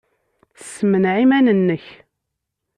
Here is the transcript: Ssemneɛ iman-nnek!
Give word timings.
Ssemneɛ 0.61 1.13
iman-nnek! 1.23 1.85